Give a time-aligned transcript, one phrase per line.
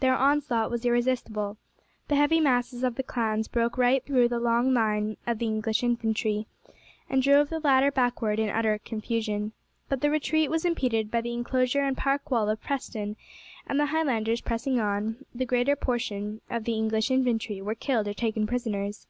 [0.00, 1.56] Their onslaught was irresistible.
[2.08, 5.82] The heavy masses of the clans broke right through the long line of the English
[5.82, 6.46] infantry,
[7.08, 9.52] and drove the latter backward in utter confusion.
[9.88, 13.16] But the retreat was impeded by the inclosure and park wall of Preston,
[13.66, 18.12] and the Highlanders pressing on, the greater portion of the English infantry were killed or
[18.12, 19.06] taken prisoners.